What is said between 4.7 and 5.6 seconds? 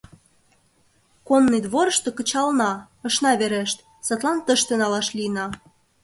налаш лийна.